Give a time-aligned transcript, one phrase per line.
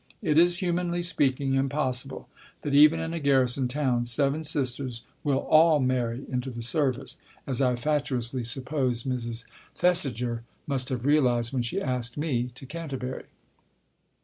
[0.23, 2.27] (It is, humanly speaking, impossible
[2.63, 7.61] that, even in a garrison town, seven sisters will all marry into the Service, as
[7.61, 9.45] I fatuously supposed Book I: My Book 21 Mrs.
[9.75, 13.25] Thesiger must have realized when she asked me to Canterbury.)